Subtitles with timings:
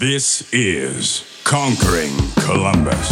[0.00, 3.10] This is Conquering Columbus.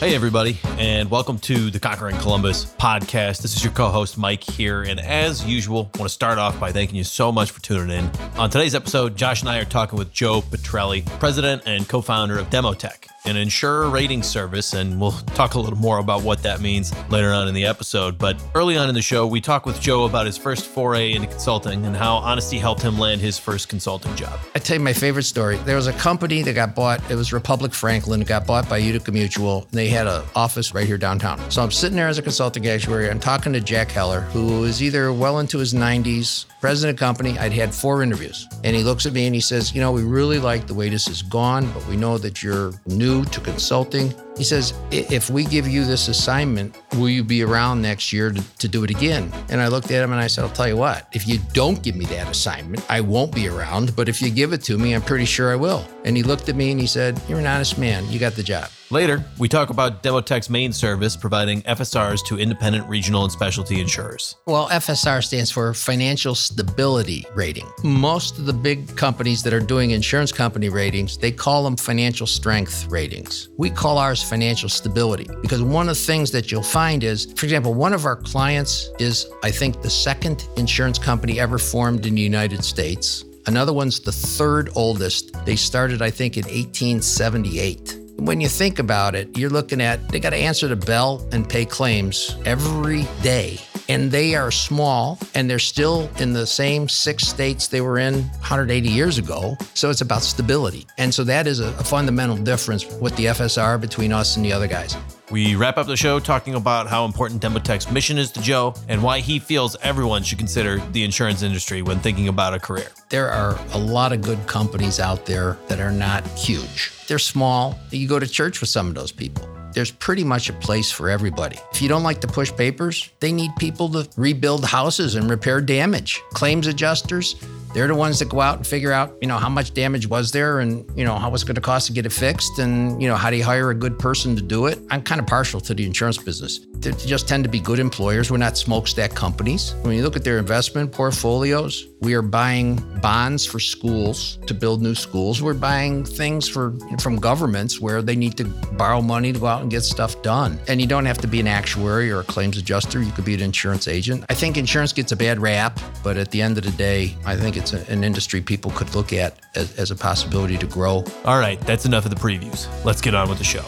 [0.00, 3.42] Hey, everybody, and welcome to the Conquering Columbus podcast.
[3.42, 4.84] This is your co host, Mike, here.
[4.84, 7.98] And as usual, I want to start off by thanking you so much for tuning
[7.98, 8.10] in.
[8.38, 12.38] On today's episode, Josh and I are talking with Joe Petrelli, president and co founder
[12.38, 16.60] of Demotech an insurer rating service, and we'll talk a little more about what that
[16.60, 18.18] means later on in the episode.
[18.18, 21.26] But early on in the show, we talk with Joe about his first foray into
[21.28, 24.38] consulting and how honesty helped him land his first consulting job.
[24.54, 25.56] I tell you my favorite story.
[25.58, 27.10] There was a company that got bought.
[27.10, 28.20] It was Republic Franklin.
[28.20, 29.66] It got bought by Utica Mutual.
[29.70, 31.40] They had an office right here downtown.
[31.50, 33.08] So I'm sitting there as a consulting actuary.
[33.08, 37.38] I'm talking to Jack Heller, who is either well into his 90s, president of company.
[37.38, 38.48] I'd had four interviews.
[38.64, 40.88] And he looks at me and he says, You know, we really like the way
[40.88, 44.14] this has gone, but we know that you're new to consulting.
[44.36, 48.58] He says, If we give you this assignment, will you be around next year to,
[48.58, 49.32] to, do it again?
[49.48, 51.82] And I looked at him and I said, I'll tell you what, if you don't
[51.82, 53.94] give me that assignment, I won't be around.
[53.94, 55.86] But if you give it to me, I'm pretty sure I will.
[56.04, 58.08] And he looked at me and he said, You're an honest man.
[58.10, 58.68] You got the job.
[58.90, 64.36] Later, we talk about Demotech's main service providing FSRs to independent regional and specialty insurers.
[64.46, 67.66] Well, FSR stands for Financial Stability Rating.
[67.82, 72.26] Most of the big companies that are doing insurance company ratings, they call them financial
[72.26, 73.48] strength ratings.
[73.56, 77.46] We call ours financial stability because one of the things that you'll find is, for
[77.46, 82.14] example, one of our clients is, I think, the second insurance company ever formed in
[82.14, 83.24] the United States.
[83.46, 85.36] Another one's the third oldest.
[85.44, 88.03] They started, I think, in 1878.
[88.16, 91.48] When you think about it, you're looking at they got to answer the bell and
[91.48, 93.58] pay claims every day.
[93.88, 98.14] And they are small and they're still in the same six states they were in
[98.14, 99.56] 180 years ago.
[99.74, 100.86] So it's about stability.
[100.96, 104.52] And so that is a, a fundamental difference with the FSR between us and the
[104.52, 104.96] other guys.
[105.30, 109.02] We wrap up the show talking about how important Demotech's mission is to Joe and
[109.02, 112.88] why he feels everyone should consider the insurance industry when thinking about a career.
[113.08, 116.92] There are a lot of good companies out there that are not huge.
[117.08, 117.78] They're small.
[117.90, 119.48] You go to church with some of those people.
[119.72, 121.58] There's pretty much a place for everybody.
[121.72, 125.60] If you don't like to push papers, they need people to rebuild houses and repair
[125.60, 126.22] damage.
[126.32, 127.34] Claims adjusters,
[127.74, 130.30] they're the ones that go out and figure out, you know, how much damage was
[130.30, 133.08] there and, you know, how it's going to cost to get it fixed and, you
[133.08, 134.78] know, how do you hire a good person to do it?
[134.90, 136.60] I'm kind of partial to the insurance business.
[136.76, 138.30] They just tend to be good employers.
[138.30, 139.74] We're not smokestack companies.
[139.82, 144.82] When you look at their investment portfolios, we are buying bonds for schools to build
[144.82, 145.42] new schools.
[145.42, 148.44] We're buying things for from governments where they need to
[148.76, 150.60] borrow money to go out and get stuff done.
[150.68, 153.02] And you don't have to be an actuary or a claims adjuster.
[153.02, 154.24] You could be an insurance agent.
[154.28, 157.36] I think insurance gets a bad rap, but at the end of the day, I
[157.36, 161.02] think it's a, an industry people could look at as, as a possibility to grow.
[161.24, 162.68] All right, that's enough of the previews.
[162.84, 163.64] Let's get on with the show.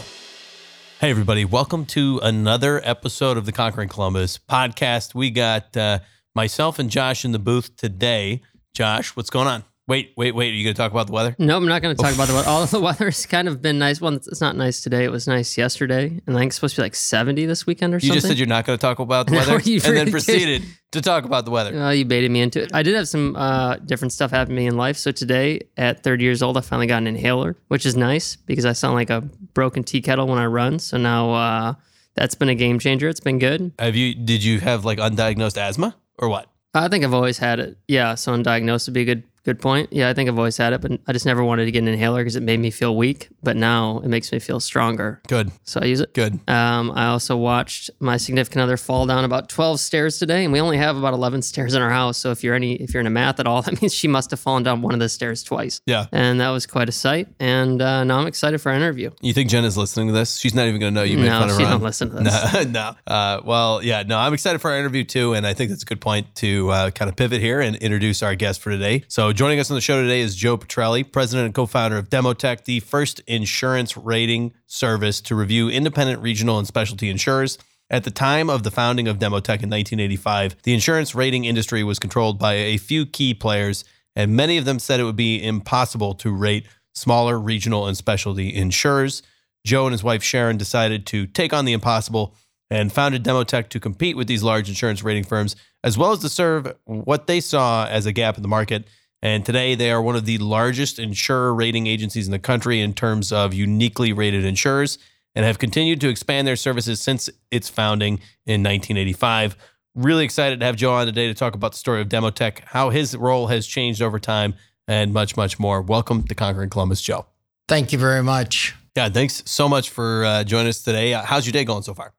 [1.00, 5.14] Hey, everybody, welcome to another episode of the Conquering Columbus podcast.
[5.14, 6.00] We got uh,
[6.34, 8.42] myself and Josh in the booth today.
[8.74, 9.64] Josh, what's going on?
[9.88, 10.52] Wait, wait, wait.
[10.52, 11.36] Are you going to talk about the weather?
[11.38, 12.48] No, I'm not going to talk about the weather.
[12.48, 14.00] All of the weather's kind of been nice.
[14.00, 15.04] Well, it's not nice today.
[15.04, 16.20] It was nice yesterday.
[16.26, 18.08] And I think it's supposed to be like 70 this weekend or something.
[18.08, 20.64] You just said you're not going to talk about the weather no, and then proceeded
[20.90, 21.78] to talk about the weather.
[21.78, 22.72] Uh, you baited me into it.
[22.74, 24.96] I did have some uh, different stuff happen to me in life.
[24.96, 28.64] So today, at 30 years old, I finally got an inhaler, which is nice because
[28.64, 30.80] I sound like a broken tea kettle when I run.
[30.80, 31.74] So now uh,
[32.16, 33.08] that's been a game changer.
[33.08, 33.70] It's been good.
[33.78, 34.16] Have you?
[34.16, 36.50] Did you have like undiagnosed asthma or what?
[36.74, 37.78] I think I've always had it.
[37.88, 39.92] Yeah, so undiagnosed would be a good Good point.
[39.92, 41.86] Yeah, I think I've always had it, but I just never wanted to get an
[41.86, 43.28] inhaler because it made me feel weak.
[43.44, 45.22] But now it makes me feel stronger.
[45.28, 45.52] Good.
[45.62, 46.12] So I use it.
[46.14, 46.40] Good.
[46.48, 50.60] Um, I also watched my significant other fall down about 12 stairs today, and we
[50.60, 52.18] only have about 11 stairs in our house.
[52.18, 54.40] So if you're any if you're into math at all, that means she must have
[54.40, 55.80] fallen down one of the stairs twice.
[55.86, 56.06] Yeah.
[56.10, 57.28] And that was quite a sight.
[57.38, 59.12] And uh, now I'm excited for our interview.
[59.20, 60.38] You think Jen is listening to this?
[60.38, 61.62] She's not even going to know you made no, fun of her.
[61.62, 62.66] No, she don't listen to this.
[62.66, 62.96] No.
[62.96, 62.96] no.
[63.06, 64.02] Uh, well, yeah.
[64.02, 66.68] No, I'm excited for our interview too, and I think that's a good point to
[66.70, 69.04] uh, kind of pivot here and introduce our guest for today.
[69.06, 72.08] So joining us on the show today is Joe Petrelli, president and co founder of
[72.08, 77.58] Demotech, the first insurance rating service to review independent regional and specialty insurers.
[77.90, 81.98] At the time of the founding of Demotech in 1985, the insurance rating industry was
[81.98, 83.84] controlled by a few key players,
[84.16, 88.54] and many of them said it would be impossible to rate smaller regional and specialty
[88.54, 89.22] insurers.
[89.66, 92.34] Joe and his wife Sharon decided to take on the impossible
[92.70, 96.30] and founded Demotech to compete with these large insurance rating firms, as well as to
[96.30, 98.86] serve what they saw as a gap in the market
[99.22, 102.94] and today they are one of the largest insurer rating agencies in the country in
[102.94, 104.98] terms of uniquely rated insurers
[105.34, 108.14] and have continued to expand their services since its founding
[108.46, 109.56] in 1985.
[109.94, 112.90] Really excited to have Joe on today to talk about the story of Demotech, how
[112.90, 114.54] his role has changed over time,
[114.88, 115.82] and much, much more.
[115.82, 117.26] Welcome to Conquering Columbus, Joe.
[117.68, 118.74] Thank you very much.
[118.96, 121.12] Yeah, thanks so much for uh, joining us today.
[121.12, 122.14] Uh, how's your day going so far?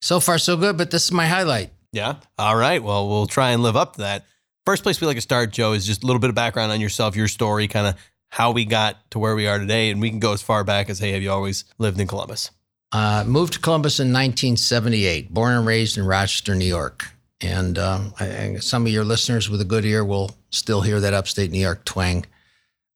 [0.00, 1.70] So far, so good, but this is my highlight.
[1.92, 2.16] Yeah.
[2.38, 2.82] All right.
[2.82, 4.24] Well, we'll try and live up to that.
[4.64, 6.80] First place we like to start, Joe, is just a little bit of background on
[6.80, 7.96] yourself, your story, kind of
[8.28, 10.88] how we got to where we are today, and we can go as far back
[10.88, 12.50] as hey, have you always lived in Columbus?
[12.92, 15.34] Uh, moved to Columbus in 1978.
[15.34, 17.08] Born and raised in Rochester, New York.
[17.40, 21.12] And um, I, some of your listeners with a good ear will still hear that
[21.12, 22.24] upstate New York twang.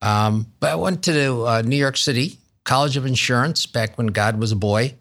[0.02, 4.38] Um, but I went to uh, New York City College of Insurance back when God
[4.38, 4.94] was a boy.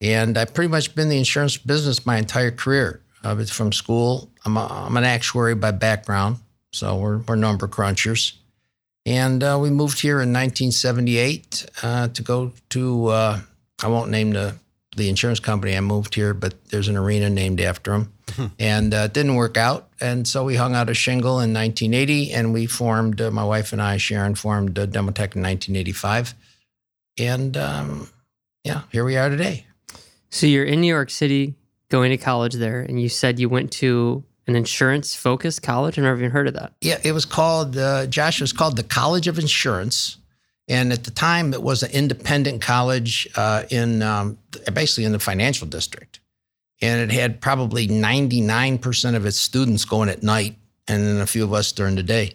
[0.00, 3.02] And I've pretty much been in the insurance business my entire career.
[3.24, 6.38] Uh, from school, I'm, a, I'm an actuary by background,
[6.72, 8.32] so we're, we're number crunchers.
[9.04, 13.40] And uh, we moved here in 1978 uh, to go to, uh,
[13.82, 14.56] I won't name the,
[14.96, 18.12] the insurance company I moved here, but there's an arena named after him.
[18.58, 19.90] and uh, it didn't work out.
[20.00, 23.72] And so we hung out a shingle in 1980 and we formed, uh, my wife
[23.74, 26.34] and I, Sharon, formed uh, Demotech in 1985.
[27.18, 28.08] And um,
[28.64, 29.66] yeah, here we are today.
[30.30, 31.54] So you're in New York City
[31.90, 35.98] going to college there, and you said you went to an insurance focused college.
[35.98, 36.72] I've never even heard of that.
[36.80, 40.16] Yeah, it was called, uh, Josh, it was called the College of Insurance.
[40.68, 44.38] And at the time, it was an independent college uh, in um,
[44.72, 46.20] basically in the financial district.
[46.80, 50.56] And it had probably 99% of its students going at night,
[50.86, 52.34] and then a few of us during the day.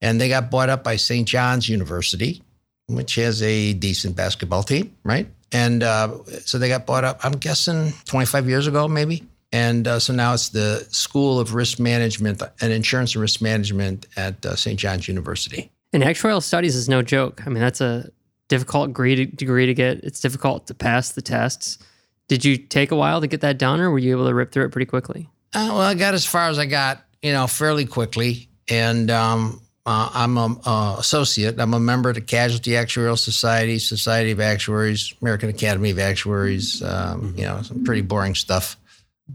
[0.00, 1.26] And they got bought up by St.
[1.26, 2.42] John's University,
[2.86, 5.26] which has a decent basketball team, right?
[5.52, 9.26] And uh, so they got bought up, I'm guessing 25 years ago, maybe.
[9.52, 14.06] And uh, so now it's the School of Risk Management and Insurance and Risk Management
[14.16, 14.78] at uh, St.
[14.78, 15.70] John's University.
[15.92, 17.42] And actuarial studies is no joke.
[17.46, 18.10] I mean, that's a
[18.48, 20.04] difficult degree to, get.
[20.04, 21.78] It's difficult to pass the tests.
[22.28, 24.52] Did you take a while to get that done, or were you able to rip
[24.52, 25.28] through it pretty quickly?
[25.52, 28.48] Uh, well, I got as far as I got, you know, fairly quickly.
[28.68, 31.58] And um, uh, I'm an uh, associate.
[31.58, 36.82] I'm a member of the Casualty Actuarial Society, Society of Actuaries, American Academy of Actuaries.
[36.82, 37.38] Um, mm-hmm.
[37.38, 38.76] You know, some pretty boring stuff.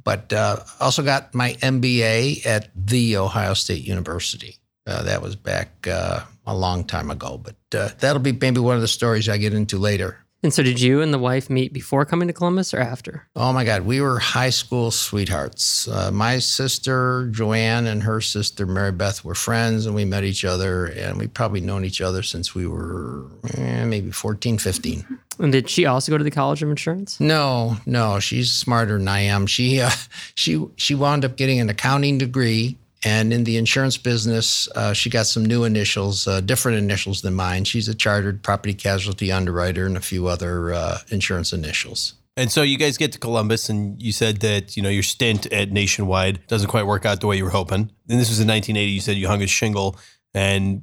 [0.04, 4.58] But uh, also got my MBA at the Ohio State University.
[4.88, 8.76] Uh, that was back uh, a long time ago, but uh, that'll be maybe one
[8.76, 10.25] of the stories I get into later.
[10.46, 13.28] And so, did you and the wife meet before coming to Columbus or after?
[13.36, 15.88] Oh my God, we were high school sweethearts.
[15.88, 20.46] Uh, my sister Joanne and her sister Mary Beth were friends, and we met each
[20.46, 23.26] other, and we probably known each other since we were
[23.56, 25.20] eh, maybe 14, 15.
[25.40, 27.20] And did she also go to the College of Insurance?
[27.20, 29.48] No, no, she's smarter than I am.
[29.48, 29.90] She uh,
[30.36, 35.12] she she wound up getting an accounting degree and in the insurance business, uh, she
[35.12, 37.64] got some new initials, uh, different initials than mine.
[37.64, 42.16] She's a chartered property casualty underwriter and a few other uh, insurance initials.
[42.36, 45.46] And so you guys get to Columbus, and you said that you know your stint
[45.54, 47.92] at Nationwide doesn't quite work out the way you were hoping.
[48.10, 48.92] And this was in 1980.
[48.92, 49.98] You said you hung a shingle,
[50.34, 50.82] and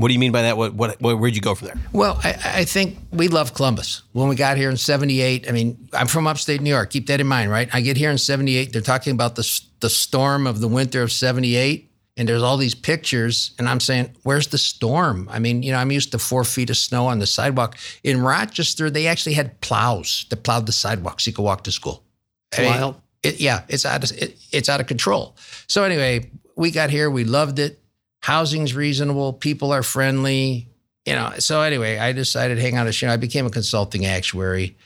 [0.00, 0.56] what do you mean by that?
[0.56, 1.76] What, what, where'd you go from there?
[1.92, 4.02] Well, I, I, think we love Columbus.
[4.12, 6.90] When we got here in 78, I mean, I'm from upstate New York.
[6.90, 7.68] Keep that in mind, right?
[7.72, 8.72] I get here in 78.
[8.72, 11.90] They're talking about the, the storm of the winter of 78.
[12.16, 13.52] And there's all these pictures.
[13.58, 15.28] And I'm saying, where's the storm?
[15.30, 17.78] I mean, you know, I'm used to four feet of snow on the sidewalk.
[18.04, 21.72] In Rochester, they actually had plows that plowed the sidewalk so you could walk to
[21.72, 22.04] school.
[22.56, 25.36] I mean, it, yeah, it's out of, it, it's out of control.
[25.66, 27.10] So anyway, we got here.
[27.10, 27.79] We loved it
[28.20, 30.68] housing's reasonable, people are friendly,
[31.04, 31.32] you know.
[31.38, 33.08] So anyway, I decided hang on a show.
[33.08, 34.76] I became a consulting actuary,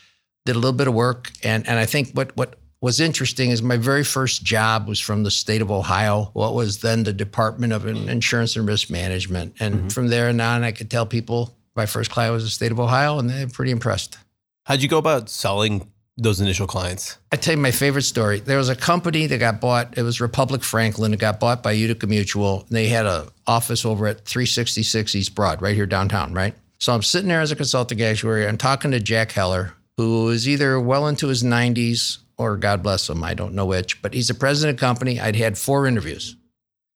[0.46, 3.62] did a little bit of work, and and I think what what was interesting is
[3.62, 7.72] my very first job was from the state of Ohio, what was then the Department
[7.72, 9.88] of Insurance and Risk Management, and mm-hmm.
[9.88, 13.18] from there on, I could tell people my first client was the state of Ohio,
[13.18, 14.18] and they're pretty impressed.
[14.64, 17.18] How'd you go about selling those initial clients?
[17.32, 18.40] I tell you my favorite story.
[18.40, 19.98] There was a company that got bought.
[19.98, 21.12] It was Republic Franklin.
[21.12, 22.66] It got bought by Utica Mutual.
[22.70, 26.54] They had an office over at 366 East Broad, right here downtown, right?
[26.78, 28.46] So I'm sitting there as a consulting actuary.
[28.46, 33.08] I'm talking to Jack Heller, who is either well into his 90s or God bless
[33.08, 35.20] him, I don't know which, but he's the president of the company.
[35.20, 36.36] I'd had four interviews.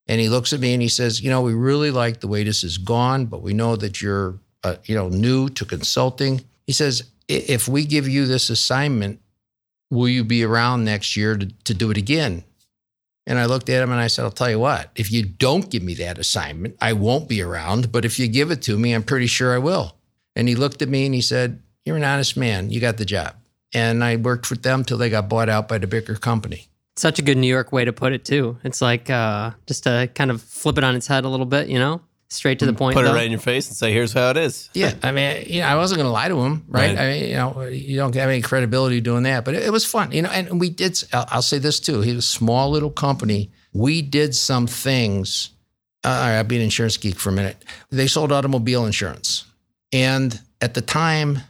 [0.06, 2.42] And he looks at me and he says, "You know, we really like the way
[2.42, 6.74] this has gone, but we know that you're, uh, you know, new to consulting." He
[6.74, 9.22] says, if we give you this assignment,
[9.90, 12.44] will you be around next year to, to do it again?
[13.26, 15.70] And I looked at him and I said, I'll tell you what, if you don't
[15.70, 17.90] give me that assignment, I won't be around.
[17.90, 19.96] But if you give it to me, I'm pretty sure I will.
[20.36, 22.68] And he looked at me and he said, You're an honest man.
[22.68, 23.36] You got the job.
[23.72, 26.68] And I worked with them till they got bought out by the bigger company.
[26.96, 28.58] Such a good New York way to put it, too.
[28.62, 31.68] It's like uh, just to kind of flip it on its head a little bit,
[31.68, 32.02] you know?
[32.28, 32.94] Straight to the point.
[32.94, 33.12] Put though.
[33.12, 35.60] it right in your face and say, "Here's how it is." Yeah, I mean, you
[35.60, 36.96] know, I wasn't going to lie to him, right?
[36.96, 36.98] right?
[36.98, 39.84] I mean, you know, you don't have any credibility doing that, but it, it was
[39.84, 40.30] fun, you know.
[40.30, 41.02] And we did.
[41.12, 43.50] I'll, I'll, say this too: he was a small little company.
[43.72, 45.50] We did some things.
[46.04, 47.64] Uh, all right, I'll be an insurance geek for a minute.
[47.90, 49.44] They sold automobile insurance,
[49.92, 51.40] and at the time,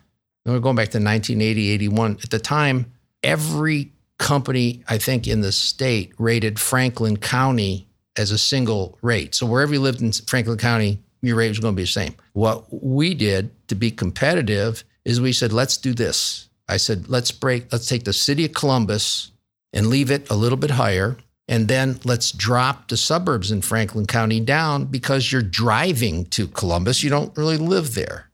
[0.44, 2.18] we're going back to 1980, 81.
[2.22, 2.92] At the time,
[3.22, 7.87] every company I think in the state rated Franklin County
[8.18, 9.34] as a single rate.
[9.34, 12.14] So wherever you lived in Franklin County, your rate was going to be the same.
[12.32, 16.48] What we did to be competitive is we said, let's do this.
[16.68, 19.32] I said, let's break, let's take the city of Columbus
[19.72, 21.16] and leave it a little bit higher.
[21.48, 27.02] And then let's drop the suburbs in Franklin County down because you're driving to Columbus.
[27.02, 28.30] You don't really live there.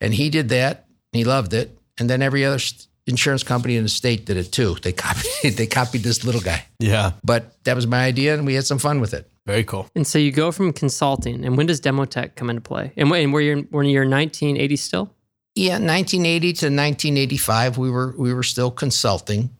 [0.00, 0.86] And he did that.
[1.10, 1.76] He loved it.
[1.98, 2.60] And then every other
[3.06, 4.76] insurance company in the state did it too.
[4.82, 6.64] They copied they copied this little guy.
[6.78, 7.12] Yeah.
[7.24, 9.28] But that was my idea and we had some fun with it.
[9.46, 9.88] Very cool.
[9.94, 12.92] And so you go from consulting, and when does Demotech come into play?
[12.96, 15.14] And when were you when you're 1980 still?
[15.54, 19.50] Yeah, 1980 to 1985, we were we were still consulting.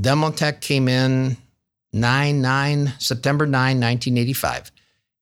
[0.00, 1.36] Demotech came in
[1.92, 4.72] 9 9 September 9 1985.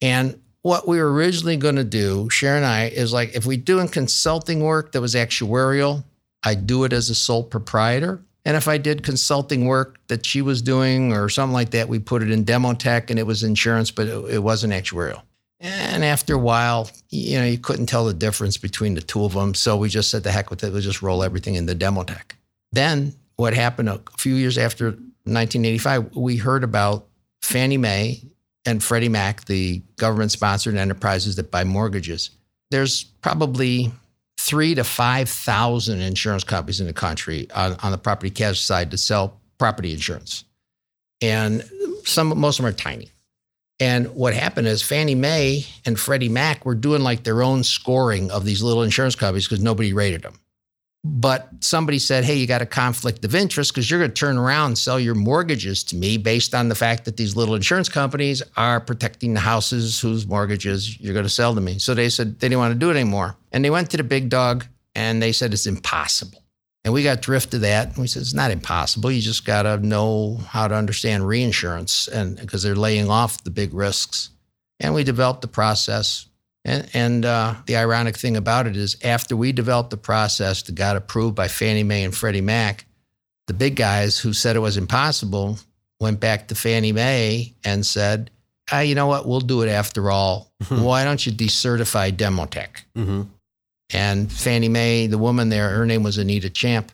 [0.01, 3.57] And what we were originally going to do, Sharon and I, is like if we
[3.57, 6.05] doing consulting work that was actuarial,
[6.45, 8.23] I'd do it as a sole proprietor.
[8.45, 11.99] And if I did consulting work that she was doing or something like that, we
[11.99, 15.23] put it in Demotech and it was insurance, but it, wasn't actuarial.
[15.61, 19.33] And after a while, you know, you couldn't tell the difference between the two of
[19.33, 19.55] them.
[19.55, 22.33] So we just said, the heck with it, we'll just roll everything into Demotech.
[22.73, 24.91] Then what happened a few years after
[25.25, 27.07] 1985, we heard about
[27.41, 28.23] Fannie Mae
[28.67, 32.31] and Freddie Mac, the government sponsored enterprises that buy mortgages.
[32.71, 33.93] There's probably
[34.45, 38.99] three to 5,000 insurance companies in the country on, on the property casualty side to
[38.99, 40.45] sell property insurance.
[41.23, 41.65] And
[42.05, 43.11] some, most of them are tiny.
[43.81, 48.31] And what happened is Fannie Mae and Freddie Mac were doing like their own scoring
[48.31, 50.39] of these little insurance companies because nobody rated them.
[51.07, 54.39] But somebody said, hey, you got a conflict of interest because you're going to turn
[54.39, 57.91] around and sell your mortgages to me based on the fact that these little insurance
[57.91, 61.79] companies are protecting the houses whose mortgages you're going to sell to me.
[61.79, 63.37] So they said they didn't want to do it anymore.
[63.53, 66.43] And they went to the big dog and they said it's impossible.
[66.85, 67.89] And we got drift to that.
[67.89, 69.11] And we said, it's not impossible.
[69.11, 73.51] You just got to know how to understand reinsurance and because they're laying off the
[73.51, 74.31] big risks.
[74.81, 76.27] And we developed the process.
[76.65, 80.75] And, and uh, the ironic thing about it is, after we developed the process that
[80.75, 82.87] got approved by Fannie Mae and Freddie Mac,
[83.47, 85.59] the big guys who said it was impossible
[86.01, 88.31] went back to Fannie Mae and said,
[88.73, 89.27] ah, you know what?
[89.27, 90.51] We'll do it after all.
[90.69, 92.83] Why don't you decertify Demotech?
[92.97, 93.23] Mm-hmm.
[93.93, 96.91] And Fannie Mae, the woman there, her name was Anita Champ.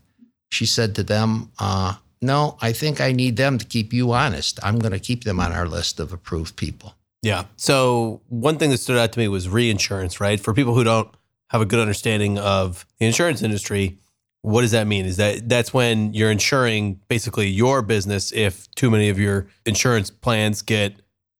[0.50, 4.58] She said to them, uh, No, I think I need them to keep you honest.
[4.62, 6.94] I'm going to keep them on our list of approved people.
[7.22, 7.44] Yeah.
[7.56, 10.40] So one thing that stood out to me was reinsurance, right?
[10.40, 11.08] For people who don't
[11.50, 13.98] have a good understanding of the insurance industry,
[14.42, 15.04] what does that mean?
[15.04, 20.10] Is that that's when you're insuring basically your business if too many of your insurance
[20.10, 20.94] plans get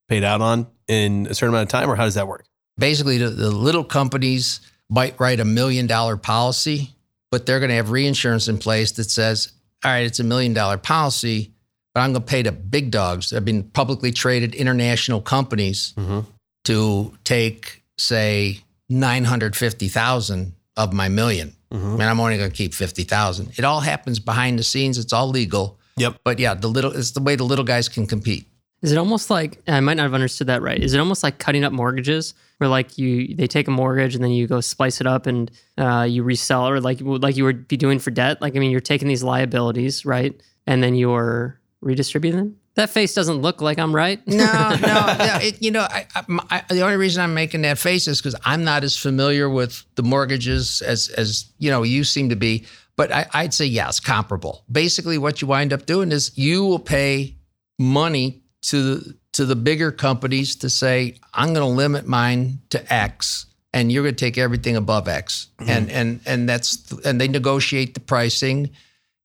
[0.08, 2.44] paid out on in a certain amount of time, or how does that work?
[2.76, 4.60] Basically, the, the little companies
[4.90, 6.90] might write a million dollar policy,
[7.30, 9.52] but they're going to have reinsurance in place that says,
[9.84, 11.52] all right, it's a million dollar policy,
[11.94, 13.32] but I'm going to pay the big dogs.
[13.32, 16.20] I've been publicly traded international companies Mm-hmm.
[16.64, 21.94] to take, say, 950,000 of my 1000000 Mhm.
[21.94, 23.52] And I'm only going to keep 50,000.
[23.56, 24.99] It all happens behind the scenes.
[24.99, 25.78] It's all legal.
[25.99, 26.16] Yep.
[26.25, 28.49] But yeah, the little it's the way the little guys can compete.
[28.82, 30.82] Is it almost like I might not have understood that right?
[30.82, 34.25] Is it almost like cutting up mortgages, where like you they take a mortgage and
[34.25, 37.68] then you go splice it up and uh, you resell, or like like you would
[37.68, 38.40] be doing for debt?
[38.42, 40.35] Like I mean, you're taking these liabilities, right,
[40.66, 42.56] and then you're redistributing them.
[42.75, 44.25] That face doesn't look like I'm right.
[44.26, 44.76] No, no,
[45.18, 45.38] no.
[45.42, 48.37] It, you know, I, I, I, the only reason I'm making that face is because
[48.44, 52.66] I'm not as familiar with the mortgages as as you know you seem to be.
[52.96, 54.64] But I, I'd say yes, comparable.
[54.70, 57.37] Basically, what you wind up doing is you will pay
[57.78, 62.92] money to the, to the bigger companies to say, I'm going to limit mine to
[62.92, 65.70] X, and you're going to take everything above X, mm-hmm.
[65.70, 68.70] and and and that's and they negotiate the pricing,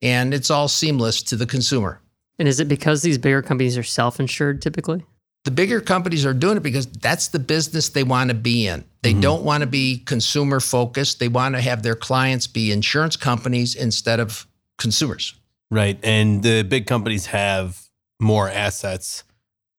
[0.01, 1.99] and it's all seamless to the consumer.
[2.37, 5.05] And is it because these bigger companies are self-insured typically?
[5.45, 8.83] the bigger companies are doing it because that's the business they want to be in.
[9.03, 9.21] They mm-hmm.
[9.21, 11.19] don't want to be consumer focused.
[11.19, 14.47] They want to have their clients be insurance companies instead of
[14.79, 15.35] consumers.
[15.69, 15.99] Right.
[16.03, 17.79] And the big companies have
[18.19, 19.23] more assets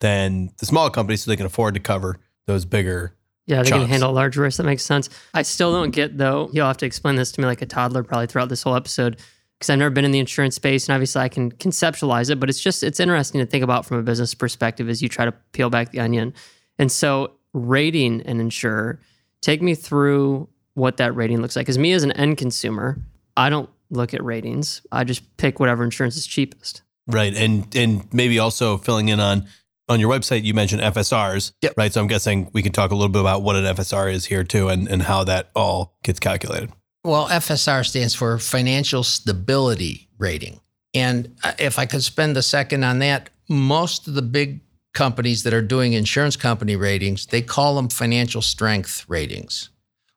[0.00, 3.14] than the small companies, so they can afford to cover those bigger.
[3.46, 4.58] Yeah, they can handle large risks.
[4.58, 5.08] That makes sense.
[5.34, 6.48] I still don't get though.
[6.52, 9.18] You'll have to explain this to me like a toddler probably throughout this whole episode
[9.58, 12.50] because I've never been in the insurance space and obviously I can conceptualize it, but
[12.50, 15.32] it's just it's interesting to think about from a business perspective as you try to
[15.52, 16.34] peel back the onion.
[16.78, 19.00] And so rating an insurer,
[19.40, 21.64] take me through what that rating looks like.
[21.64, 22.98] Because me as an end consumer,
[23.36, 24.82] I don't look at ratings.
[24.92, 26.82] I just pick whatever insurance is cheapest.
[27.06, 27.34] Right.
[27.34, 29.46] And and maybe also filling in on
[29.88, 31.52] on your website you mentioned FSRs.
[31.62, 31.74] Yep.
[31.76, 31.92] Right.
[31.92, 34.44] So I'm guessing we can talk a little bit about what an FSR is here
[34.44, 36.72] too and, and how that all gets calculated.
[37.06, 40.58] Well, FSR stands for Financial Stability Rating.
[40.92, 44.58] And uh, if I could spend a second on that, most of the big
[44.92, 49.68] companies that are doing insurance company ratings, they call them financial strength ratings.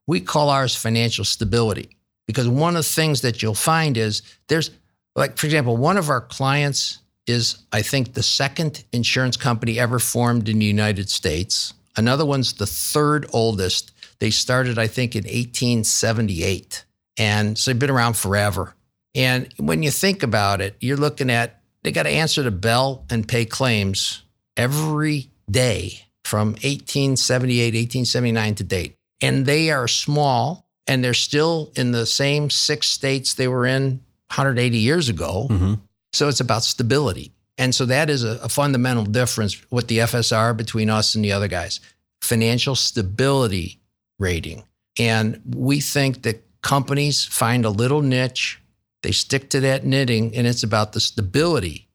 [0.08, 4.72] We call ours financial stability because one of the things that you'll find is there's,
[5.16, 10.00] like, for example, one of our clients is, I think, the second insurance company ever
[10.00, 11.72] formed in the United States.
[11.96, 13.92] Another one's the third oldest.
[14.20, 16.86] They started, I think, in 1878.
[17.18, 18.76] And so they've been around forever.
[19.16, 23.06] And when you think about it, you're looking at they got to answer the bell
[23.10, 24.24] and pay claims
[24.58, 28.96] every day from 1878, 1879 to date.
[29.22, 34.02] And they are small and they're still in the same six states they were in
[34.30, 35.48] 180 years ago.
[35.50, 35.74] Mm-hmm.
[36.14, 37.32] So it's about stability.
[37.58, 41.34] And so that is a, a, fundamental difference with the FSR between us and the
[41.34, 41.80] other guys
[42.22, 43.79] financial stability
[44.20, 44.64] rating.
[44.98, 48.62] And we think that companies find a little niche,
[49.02, 51.88] they stick to that knitting, and it's about the stability.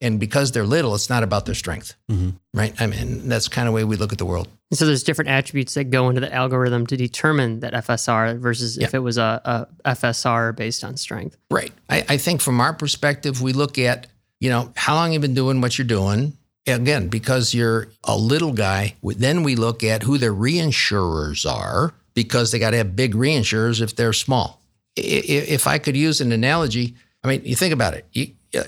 [0.00, 2.30] And because they're little, it's not about their strength, mm-hmm.
[2.52, 2.74] right?
[2.80, 4.48] I mean, that's kind of the way we look at the world.
[4.70, 8.76] And so there's different attributes that go into the algorithm to determine that FSR versus
[8.76, 8.86] yeah.
[8.86, 11.36] if it was a, a, FSR based on strength.
[11.50, 11.72] Right.
[11.88, 14.08] I, I think from our perspective, we look at,
[14.40, 16.36] you know, how long you've been doing what you're doing.
[16.66, 22.50] Again, because you're a little guy, then we look at who their reinsurers are because
[22.50, 24.60] they got to have big reinsurers if they're small.
[24.96, 28.06] If I could use an analogy, I mean, you think about it.
[28.12, 28.64] You, uh,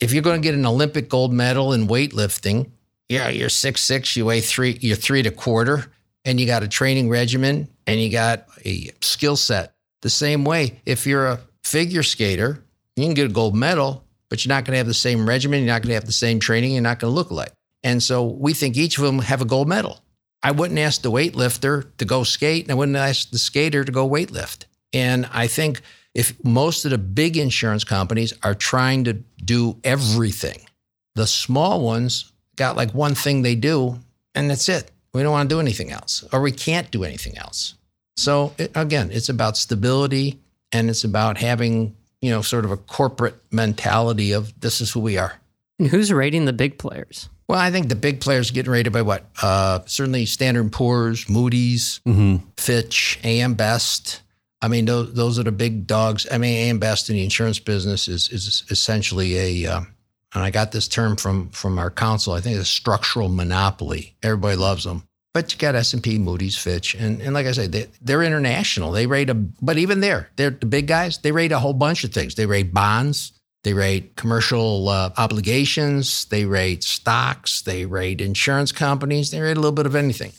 [0.00, 2.70] if you're going to get an Olympic gold medal in weightlifting,
[3.08, 5.92] yeah, you're six six, you weigh three, you're three to quarter,
[6.24, 9.74] and you got a training regimen and you got a skill set.
[10.02, 12.62] The same way, if you're a figure skater,
[12.96, 15.60] you can get a gold medal, but you're not going to have the same regimen,
[15.60, 17.52] you're not going to have the same training, you're not going to look alike.
[17.82, 20.00] And so we think each of them have a gold medal.
[20.42, 23.92] I wouldn't ask the weightlifter to go skate, and I wouldn't ask the skater to
[23.92, 24.64] go weightlift.
[24.92, 25.80] And I think
[26.14, 30.60] if most of the big insurance companies are trying to do everything,
[31.14, 33.98] the small ones got like one thing they do,
[34.34, 34.90] and that's it.
[35.12, 37.74] We don't want to do anything else, or we can't do anything else.
[38.16, 40.38] So it, again, it's about stability,
[40.72, 45.00] and it's about having you know sort of a corporate mentality of this is who
[45.00, 45.34] we are.
[45.78, 47.28] And who's rating the big players?
[47.48, 49.24] Well, I think the big players are getting rated by what?
[49.40, 52.44] Uh, certainly Standard & Poor's, Moody's, mm-hmm.
[52.58, 54.20] Fitch, AM Best.
[54.60, 56.26] I mean, those, those are the big dogs.
[56.30, 59.80] I mean, AM Best in the insurance business is is essentially a, uh,
[60.34, 62.34] and I got this term from from our counsel.
[62.34, 64.14] I think it's a structural monopoly.
[64.22, 65.04] Everybody loves them.
[65.34, 68.22] But you got S and P, Moody's, Fitch, and and like I said, they, they're
[68.22, 68.92] international.
[68.92, 71.18] They rate a, but even there, they're the big guys.
[71.18, 72.34] They rate a whole bunch of things.
[72.34, 73.32] They rate bonds.
[73.64, 79.60] They rate commercial uh, obligations, they rate stocks, they rate insurance companies, they rate a
[79.60, 80.32] little bit of anything.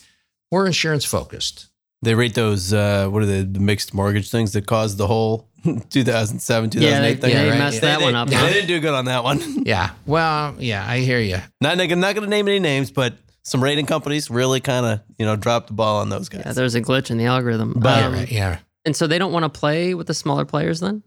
[0.51, 1.67] We're insurance focused.
[2.01, 5.49] They rate those, uh, what are the, the, mixed mortgage things that caused the whole
[5.89, 7.29] 2007, 2008 yeah, they, thing?
[7.31, 7.59] Yeah, they right?
[7.59, 8.31] messed that they, one up.
[8.31, 9.41] Yeah, they didn't do good on that one.
[9.65, 9.91] yeah.
[10.05, 11.39] Well, yeah, I hear you.
[11.59, 13.15] Not, I'm not going to name any names, but
[13.49, 16.43] some rating companies really kind of, you know, dropped the ball on those guys.
[16.45, 17.73] Yeah, there's a glitch in the algorithm.
[17.75, 18.59] But, um, yeah, right, yeah.
[18.85, 21.03] And so they don't want to play with the smaller players then?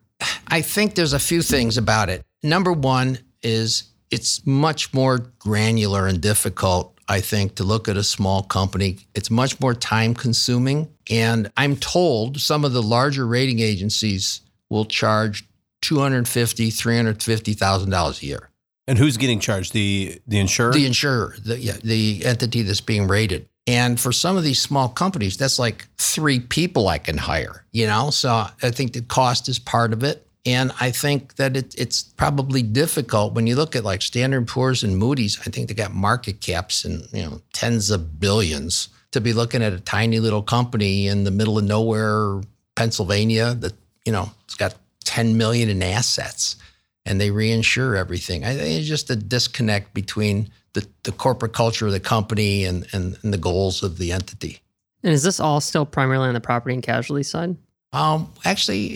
[0.48, 2.24] I think there's a few things about it.
[2.42, 8.04] Number one is it's much more granular and difficult, I think, to look at a
[8.04, 8.98] small company.
[9.14, 10.88] It's much more time consuming.
[11.10, 15.48] And I'm told some of the larger rating agencies will charge
[15.82, 18.50] $250,000, $350,000 a year.
[18.92, 19.72] And who's getting charged?
[19.72, 20.70] The the insurer?
[20.74, 23.48] The insurer, the, yeah, the entity that's being rated.
[23.66, 27.86] And for some of these small companies, that's like three people I can hire, you
[27.86, 28.10] know?
[28.10, 28.28] So
[28.62, 30.26] I think the cost is part of it.
[30.44, 34.84] And I think that it, it's probably difficult when you look at like Standard Poor's
[34.84, 35.40] and Moody's.
[35.40, 39.62] I think they got market caps in you know tens of billions to be looking
[39.62, 42.42] at a tiny little company in the middle of nowhere,
[42.74, 43.72] Pennsylvania, that
[44.04, 44.74] you know it's got
[45.04, 46.56] 10 million in assets,
[47.04, 48.44] and they reinsure everything.
[48.44, 52.86] I think it's just a disconnect between the, the corporate culture of the company and,
[52.92, 54.60] and, and the goals of the entity.
[55.02, 57.56] And is this all still primarily on the property and casualty side?
[57.92, 58.86] Um, actually,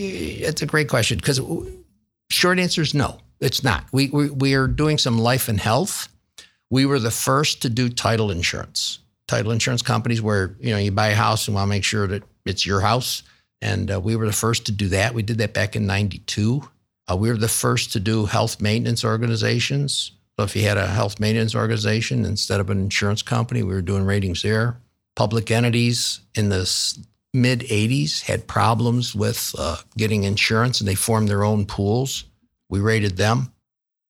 [0.42, 1.40] it's a great question because
[2.30, 3.84] short answer is no, it's not.
[3.92, 6.08] We, we, we are doing some life and health.
[6.70, 9.00] We were the first to do title insurance.
[9.28, 12.06] Title insurance companies where you know you buy a house and want to make sure
[12.06, 13.24] that it's your house,
[13.60, 15.14] and uh, we were the first to do that.
[15.14, 16.62] We did that back in '92.
[17.10, 20.12] Uh, we were the first to do health maintenance organizations.
[20.38, 23.82] So if you had a health maintenance organization instead of an insurance company, we were
[23.82, 24.78] doing ratings there.
[25.14, 26.98] Public entities in the
[27.32, 32.24] mid 80s had problems with uh, getting insurance and they formed their own pools.
[32.68, 33.52] We rated them.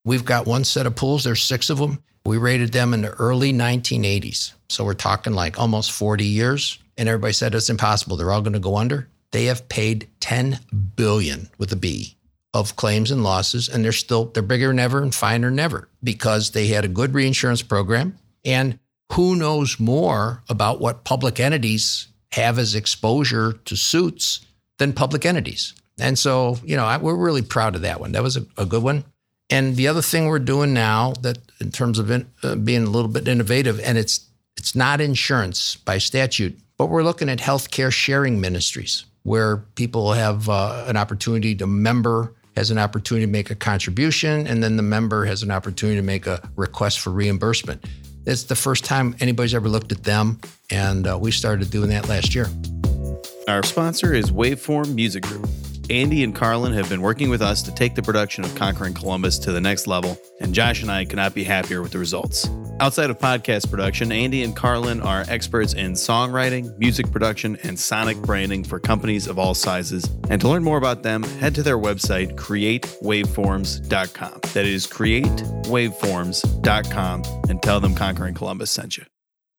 [0.05, 2.03] We've got one set of pools, there's six of them.
[2.25, 4.53] We rated them in the early 1980s.
[4.69, 6.79] So we're talking like almost 40 years.
[6.99, 8.17] And everybody said it's impossible.
[8.17, 9.09] They're all going to go under.
[9.31, 10.59] They have paid 10
[10.97, 12.17] billion with a B
[12.61, 13.69] of claims and losses.
[13.69, 16.89] And they're still, they're bigger than ever and finer than ever because they had a
[16.89, 18.79] good reinsurance program And
[19.13, 24.45] who knows more about what public entities have as exposure to suits
[24.79, 25.75] than public entities?
[25.99, 28.13] And so, you know, I, we're really proud of that one.
[28.13, 29.05] That was a, a, good one.
[29.49, 32.91] And the other thing we're doing now, that in terms of in, uh, being a
[32.91, 37.93] little bit innovative, and it's it's not insurance by statute, but we're looking at healthcare
[37.93, 43.51] sharing ministries where people have uh, an opportunity to member has an opportunity to make
[43.51, 47.85] a contribution, and then the member has an opportunity to make a request for reimbursement.
[48.25, 50.41] It's the first time anybody's ever looked at them,
[50.71, 52.49] and uh, we started doing that last year.
[53.47, 55.49] Our sponsor is Waveform Music Group.
[55.89, 59.39] Andy and Carlin have been working with us to take the production of Conquering Columbus
[59.41, 62.49] to the next level, and Josh and I cannot be happier with the results.
[62.79, 68.19] Outside of podcast production, Andy and Carlin are experts in songwriting, music production, and sonic
[68.19, 70.05] branding for companies of all sizes.
[70.29, 74.41] And to learn more about them, head to their website, createwaveforms.com.
[74.53, 79.07] That is createwaveforms.com, and tell them Conquering Columbus sent you.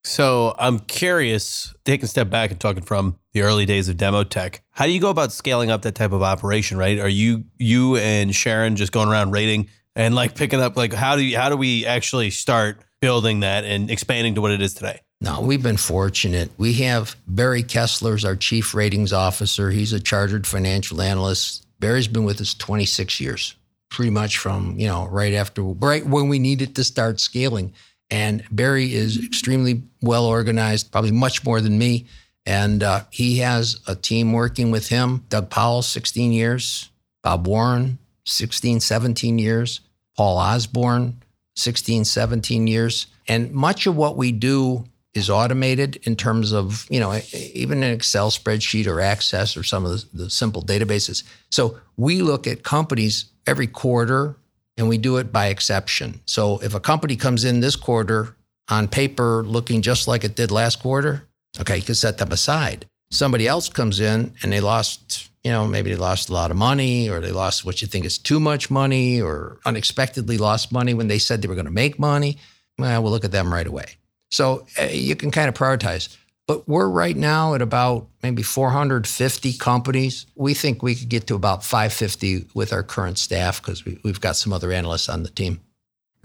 [0.03, 4.59] So I'm curious, taking a step back and talking from the early days of Demotech,
[4.69, 6.99] how do you go about scaling up that type of operation, right?
[6.99, 11.15] Are you you and Sharon just going around rating and like picking up like how
[11.15, 14.73] do you how do we actually start building that and expanding to what it is
[14.73, 15.01] today?
[15.19, 16.51] No, we've been fortunate.
[16.57, 19.71] We have Barry Kessler's our chief ratings officer.
[19.71, 21.65] He's a chartered financial analyst.
[21.79, 23.55] Barry's been with us 26 years,
[23.89, 27.73] pretty much from, you know, right after right when we needed to start scaling.
[28.09, 32.05] And Barry is extremely well organized, probably much more than me.
[32.45, 35.25] And uh, he has a team working with him.
[35.29, 36.89] Doug Powell, 16 years.
[37.23, 39.81] Bob Warren, 16, 17 years.
[40.15, 41.21] Paul Osborne,
[41.57, 43.07] 16, 17 years.
[43.27, 47.91] And much of what we do is automated in terms of, you know, even an
[47.91, 51.23] Excel spreadsheet or Access or some of the, the simple databases.
[51.49, 54.37] So we look at companies every quarter
[54.77, 56.21] and we do it by exception.
[56.25, 58.35] So if a company comes in this quarter
[58.69, 61.27] on paper looking just like it did last quarter,
[61.59, 62.85] okay, you can set them aside.
[63.09, 66.57] Somebody else comes in and they lost, you know, maybe they lost a lot of
[66.57, 70.93] money or they lost what you think is too much money or unexpectedly lost money
[70.93, 72.37] when they said they were going to make money.
[72.77, 73.85] Well, we'll look at them right away.
[74.29, 76.13] So uh, you can kind of prioritize.
[76.47, 80.25] But we're right now at about maybe 450 companies.
[80.35, 84.19] We think we could get to about 550 with our current staff because we, have
[84.19, 85.61] got some other analysts on the team.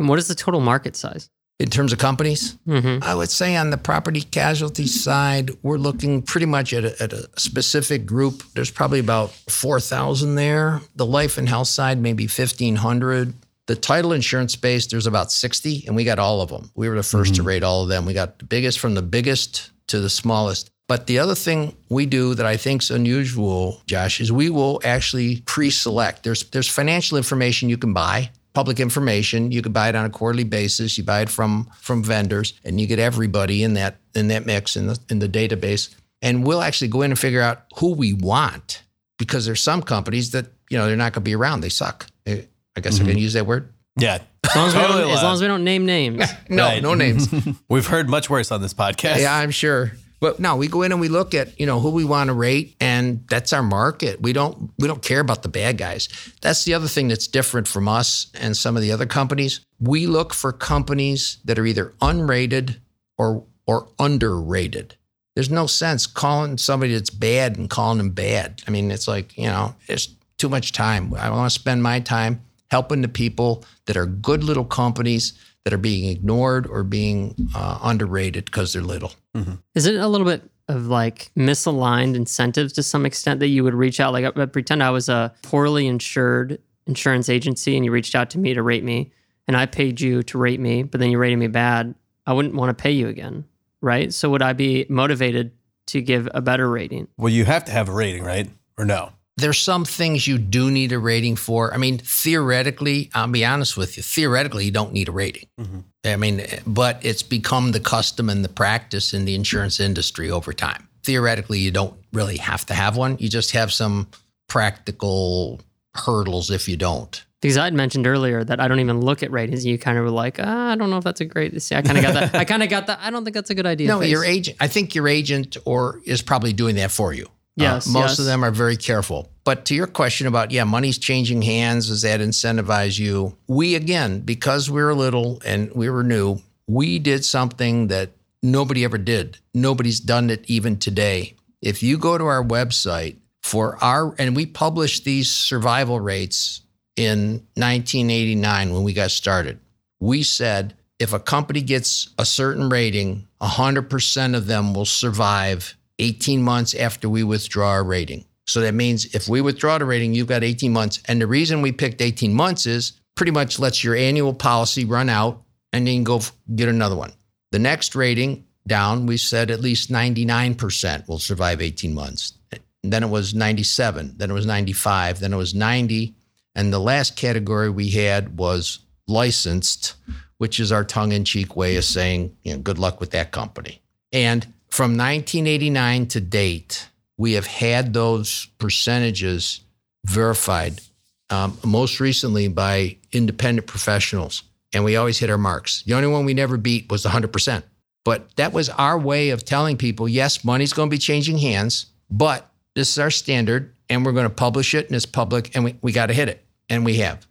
[0.01, 1.31] And what is the total market size?
[1.63, 3.05] In terms of companies, mm-hmm.
[3.05, 7.13] I would say on the property casualty side, we're looking pretty much at a, at
[7.13, 8.43] a specific group.
[8.55, 10.81] There's probably about 4,000 there.
[10.97, 13.35] The life and health side, maybe 1,500.
[13.69, 16.69] The title insurance space, there's about 60, and we got all of them.
[16.75, 17.35] We were the 1st mm-hmm.
[17.35, 18.07] to rate all of them.
[18.07, 20.69] We got the biggest from the biggest to the smallest.
[20.89, 24.81] But the other thing we do that I think is unusual, Josh, is we will
[24.83, 26.25] actually pre-select.
[26.25, 29.53] There's there's financial information you can buy, public information.
[29.53, 30.97] You could buy it on a quarterly basis.
[30.99, 34.77] You buy it from from vendors, and you get everybody in that in that mix
[34.77, 35.95] in the in the database.
[36.21, 38.83] And we'll actually go in and figure out who we want
[39.19, 41.61] because there's some companies that you know they're not going to be around.
[41.61, 42.07] They suck.
[42.27, 43.07] I guess mm-hmm.
[43.07, 43.73] I can use that word.
[43.97, 44.19] Yeah.
[44.49, 46.25] As long as, totally as long as, we don't name names.
[46.49, 46.83] no, right.
[46.83, 47.29] no names.
[47.69, 49.21] We've heard much worse on this podcast.
[49.21, 49.93] Yeah, I'm sure.
[50.23, 52.33] But no, we go in and we look at, you know, who we want to
[52.33, 54.23] rate and that's our market.
[54.23, 56.09] We don't we don't care about the bad guys.
[56.41, 59.67] That's the other thing that's different from us and some of the other companies.
[59.81, 62.77] We look for companies that are either unrated
[63.19, 64.95] or or underrated.
[65.35, 68.63] There's no sense calling somebody that's bad and calling them bad.
[68.69, 70.07] I mean, it's like, you know, it's
[70.39, 71.13] too much time.
[71.15, 75.33] I want to spend my time helping the people that are good little companies
[75.65, 79.13] that are being ignored or being uh, underrated because they're little.
[79.37, 79.55] Mm-hmm.
[79.75, 83.75] Is it a little bit of like misaligned incentives to some extent that you would
[83.75, 84.13] reach out?
[84.13, 88.39] Like, I pretend I was a poorly insured insurance agency and you reached out to
[88.39, 89.13] me to rate me
[89.47, 91.95] and I paid you to rate me, but then you rated me bad.
[92.27, 93.45] I wouldn't want to pay you again,
[93.81, 94.13] right?
[94.13, 95.53] So, would I be motivated
[95.87, 97.09] to give a better rating?
[97.17, 98.49] Well, you have to have a rating, right?
[98.79, 99.13] Or no?
[99.37, 101.73] There's some things you do need a rating for.
[101.73, 105.47] I mean, theoretically, I'll be honest with you, theoretically, you don't need a rating.
[105.59, 105.81] Mm-hmm.
[106.05, 110.53] I mean, but it's become the custom and the practice in the insurance industry over
[110.53, 110.89] time.
[111.05, 113.17] Theoretically, you don't really have to have one.
[113.19, 114.09] You just have some
[114.49, 115.61] practical
[115.95, 117.25] hurdles if you don't.
[117.41, 119.67] Because I'd mentioned earlier that I don't even look at ratings.
[119.67, 121.61] You kind of were like, ah, I don't know if that's a great.
[121.61, 122.35] See, I kind of got that.
[122.41, 123.01] I kind of got that.
[123.03, 123.89] I don't think that's a good idea.
[123.89, 124.11] No, face.
[124.11, 124.59] your agent.
[124.61, 127.29] I think your agent or is probably doing that for you.
[127.57, 128.19] Yes, uh, most yes.
[128.21, 129.31] of them are very careful.
[129.45, 133.37] But to your question about, yeah, money's changing hands, does that incentivize you?
[133.47, 138.11] We, again, because we were little and we were new, we did something that
[138.43, 139.39] nobody ever did.
[139.53, 141.35] Nobody's done it even today.
[141.61, 146.63] If you go to our website for our, and we published these survival rates
[146.97, 149.59] in 1989 when we got started,
[150.01, 156.43] we said if a company gets a certain rating, 100% of them will survive 18
[156.43, 158.25] months after we withdraw our rating.
[158.47, 161.01] So that means if we withdraw the rating, you've got 18 months.
[161.07, 165.09] And the reason we picked 18 months is pretty much lets your annual policy run
[165.09, 166.21] out and then go
[166.55, 167.13] get another one.
[167.53, 172.35] The next rating down, we said at least 99% will survive 18 months.
[172.83, 176.15] Then it was 97, then it was 95, then it was 90.
[176.55, 179.95] And the last category we had was licensed,
[180.39, 183.31] which is our tongue in cheek way of saying, you know, good luck with that
[183.31, 183.81] company.
[184.13, 189.61] And from 1989 to date, we have had those percentages
[190.07, 190.81] verified,
[191.29, 194.45] um, most recently by independent professionals.
[194.73, 195.83] And we always hit our marks.
[195.83, 197.63] The only one we never beat was 100%.
[198.03, 201.87] But that was our way of telling people yes, money's going to be changing hands,
[202.11, 205.65] but this is our standard and we're going to publish it and it's public and
[205.65, 206.47] we, we got to hit it.
[206.71, 207.27] And we have.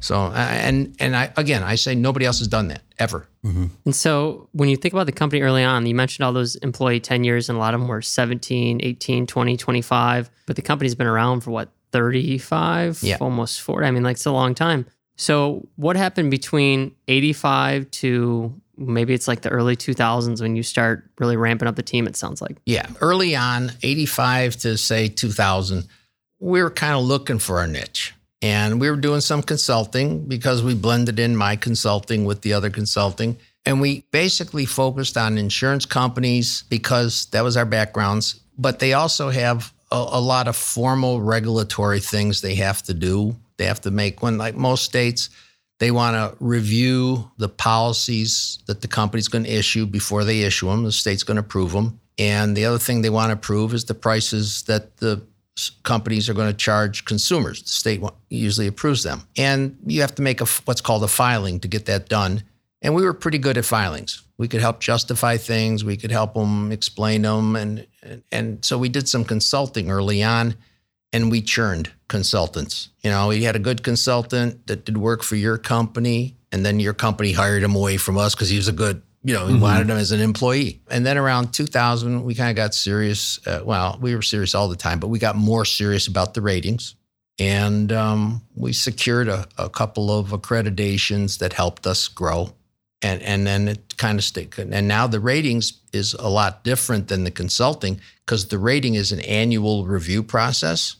[0.00, 3.26] So, and, and I, again, I say nobody else has done that ever.
[3.44, 3.66] Mm-hmm.
[3.84, 7.00] And so when you think about the company early on, you mentioned all those employee
[7.00, 10.30] tenures, and a lot of them were 17, 18, 20, 25.
[10.46, 13.02] But the company's been around for what, 35?
[13.02, 13.16] Yeah.
[13.20, 13.86] Almost 40.
[13.86, 14.86] I mean, like, it's a long time.
[15.16, 21.04] So what happened between 85 to maybe it's like the early 2000s when you start
[21.18, 22.58] really ramping up the team, it sounds like?
[22.64, 22.86] Yeah.
[23.00, 25.88] Early on, 85 to say 2000,
[26.38, 28.14] we were kind of looking for our niche.
[28.40, 32.70] And we were doing some consulting because we blended in my consulting with the other
[32.70, 33.36] consulting.
[33.66, 38.40] And we basically focused on insurance companies because that was our backgrounds.
[38.56, 43.36] But they also have a, a lot of formal regulatory things they have to do.
[43.56, 45.30] They have to make one, like most states,
[45.78, 50.66] they want to review the policies that the company's going to issue before they issue
[50.66, 50.84] them.
[50.84, 52.00] The state's going to approve them.
[52.18, 55.22] And the other thing they want to approve is the prices that the
[55.82, 57.62] companies are going to charge consumers.
[57.62, 59.22] The state usually approves them.
[59.36, 62.42] And you have to make a, what's called a filing to get that done.
[62.82, 64.22] And we were pretty good at filings.
[64.36, 65.84] We could help justify things.
[65.84, 67.56] We could help them explain them.
[67.56, 70.54] And, and, and so we did some consulting early on
[71.12, 72.90] and we churned consultants.
[73.02, 76.80] You know, we had a good consultant that did work for your company, and then
[76.80, 79.58] your company hired him away from us because he was a good, you know, he
[79.58, 80.80] wanted him as an employee.
[80.90, 83.46] And then around 2000, we kind of got serious.
[83.46, 86.40] Uh, well, we were serious all the time, but we got more serious about the
[86.40, 86.94] ratings.
[87.38, 92.54] And um, we secured a, a couple of accreditations that helped us grow.
[93.02, 94.58] And, and then it kind of stayed.
[94.58, 99.12] And now the ratings is a lot different than the consulting because the rating is
[99.12, 100.96] an annual review process.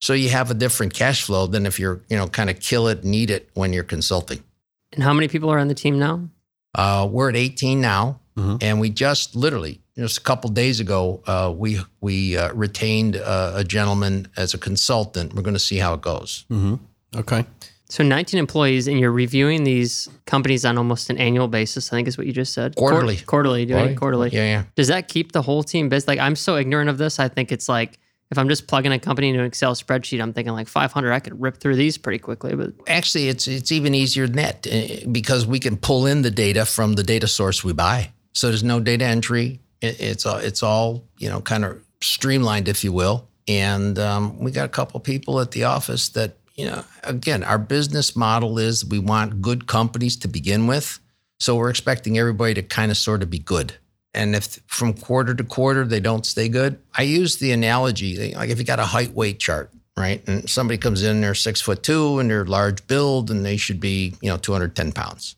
[0.00, 2.86] So you have a different cash flow than if you're, you know, kind of kill
[2.86, 4.44] it, need it when you're consulting.
[4.92, 6.28] And how many people are on the team now?
[6.74, 8.62] Uh, we're at 18 now, Mhm.
[8.62, 13.52] and we just literally just a couple days ago uh, we we uh, retained uh,
[13.56, 15.34] a gentleman as a consultant.
[15.34, 16.44] We're going to see how it goes.
[16.50, 16.74] Mm-hmm.
[17.16, 17.44] Okay.
[17.90, 21.92] So 19 employees, and you're reviewing these companies on almost an annual basis.
[21.92, 22.74] I think is what you just said.
[22.74, 23.16] Quar- Quarterly.
[23.18, 24.30] quarterly, doing it quarterly.
[24.32, 24.64] Yeah, yeah.
[24.76, 26.06] Does that keep the whole team busy?
[26.08, 27.18] Like I'm so ignorant of this.
[27.18, 27.98] I think it's like
[28.32, 31.12] if I'm just plugging a company into an Excel spreadsheet, I'm thinking like 500.
[31.12, 32.56] I could rip through these pretty quickly.
[32.56, 36.30] But Actually, it's it's even easier than that uh, because we can pull in the
[36.30, 38.10] data from the data source we buy.
[38.32, 39.60] So there's no data entry.
[39.82, 43.28] It, it's all it's all you know kind of streamlined, if you will.
[43.46, 47.58] And um, we got a couple people at the office that you know again our
[47.58, 51.00] business model is we want good companies to begin with.
[51.38, 53.74] So we're expecting everybody to kind of sort of be good.
[54.14, 58.50] And if from quarter to quarter they don't stay good, I use the analogy like
[58.50, 60.26] if you got a height weight chart, right?
[60.28, 63.80] And somebody comes in, they're six foot two and they're large build and they should
[63.80, 65.36] be, you know, 210 pounds.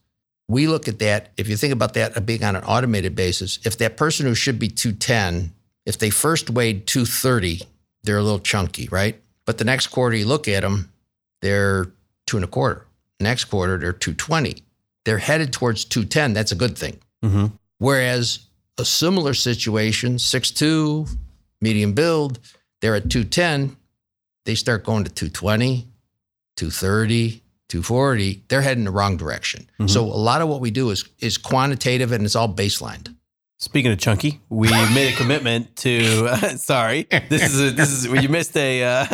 [0.48, 3.58] We look at that, if you think about that uh, being on an automated basis,
[3.64, 5.52] if that person who should be 210,
[5.87, 7.62] if they first weighed 230,
[8.02, 9.20] they're a little chunky, right?
[9.46, 10.92] But the next quarter you look at them,
[11.40, 11.87] they're
[12.26, 12.87] two and a quarter.
[13.20, 14.62] Next quarter, they're 220.
[15.04, 16.32] They're headed towards 210.
[16.32, 16.98] That's a good thing.
[17.24, 17.46] Mm-hmm.
[17.78, 18.40] Whereas
[18.78, 21.08] a similar situation, 6'2,
[21.60, 22.40] medium build,
[22.80, 23.76] they're at 210,
[24.44, 25.88] they start going to 220,
[26.56, 28.44] 230, 240.
[28.48, 29.66] They're heading the wrong direction.
[29.87, 33.14] So a lot of what we do is is quantitative and it's all baselined.
[33.56, 36.28] Speaking of chunky, we made a commitment to.
[36.58, 39.06] sorry, this is a, this is you missed a uh,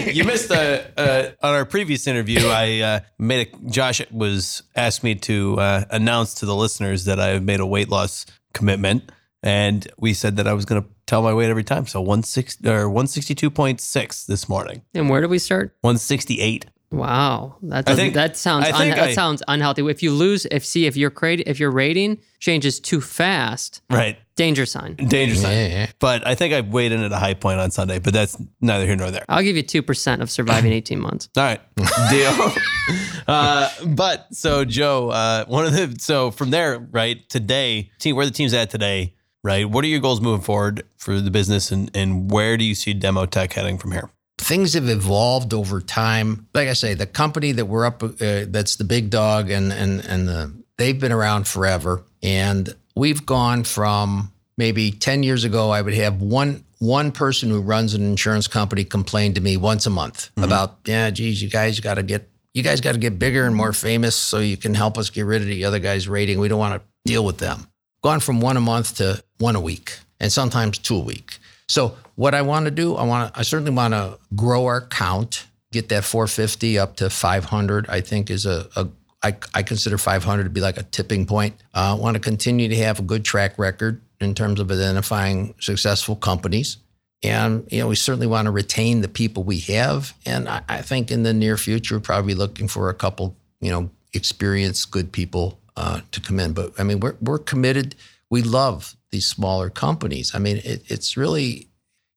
[0.12, 2.46] you missed a uh, on our previous interview.
[2.48, 7.20] I uh, made a Josh was asked me to uh, announce to the listeners that
[7.20, 8.24] I have made a weight loss
[8.56, 11.86] commitment, and we said that I was going to tell my weight every time.
[11.86, 15.38] So one six or one sixty two point six this morning, and where do we
[15.38, 15.76] start?
[15.82, 16.66] one sixty eight.
[16.92, 19.86] Wow, that I doesn't, think- that sounds I un, think that I- sounds unhealthy.
[19.88, 24.16] If you lose, if see if your crate, if your rating changes too fast, Right.
[24.36, 24.94] danger sign.
[24.94, 25.52] Danger sign.
[25.52, 25.86] Yeah, yeah.
[25.98, 28.86] But I think I weighed in at a high point on Sunday, but that's neither
[28.86, 29.24] here nor there.
[29.28, 31.28] I'll give you two percent of surviving eighteen months.
[31.36, 31.60] All right,
[32.10, 32.52] deal.
[33.26, 38.26] uh, but so Joe, uh, one of the so from there, right today, team where
[38.26, 39.68] the team's at today, right?
[39.68, 42.94] What are your goals moving forward for the business, and and where do you see
[42.94, 44.08] Demotech heading from here?
[44.46, 46.46] Things have evolved over time.
[46.54, 48.08] Like I say, the company that we're up, uh,
[48.48, 53.64] that's the big dog, and and and the they've been around forever, and we've gone
[53.64, 55.70] from maybe ten years ago.
[55.70, 59.86] I would have one one person who runs an insurance company complain to me once
[59.86, 62.28] a month about, yeah, geez, you guys got to get.
[62.54, 65.26] You guys got to get bigger and more famous so you can help us get
[65.26, 66.40] rid of the other guy's rating.
[66.40, 67.68] We don't want to deal with them.
[68.02, 71.36] Gone from one a month to one a week, and sometimes two a week.
[71.68, 74.80] So what I want to do, I want to, I certainly want to grow our
[74.80, 77.86] count, get that 450 up to 500.
[77.88, 78.88] I think is a, a
[79.22, 81.56] I, I consider 500 to be like a tipping point.
[81.74, 85.54] I uh, want to continue to have a good track record in terms of identifying
[85.60, 86.78] successful companies.
[87.22, 90.14] And, you know, we certainly want to retain the people we have.
[90.24, 93.90] And I, I think in the near future, probably looking for a couple, you know,
[94.12, 96.52] experienced, good people uh, to come in.
[96.52, 97.94] But I mean, we're, we're committed.
[98.30, 100.34] We love these smaller companies.
[100.34, 101.68] I mean, it, it's really,